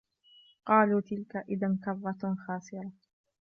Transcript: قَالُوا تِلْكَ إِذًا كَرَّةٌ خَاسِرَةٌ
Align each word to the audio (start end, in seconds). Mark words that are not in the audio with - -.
قَالُوا 0.65 1.01
تِلْكَ 1.01 1.35
إِذًا 1.37 1.77
كَرَّةٌ 1.85 2.35
خَاسِرَةٌ 2.47 2.91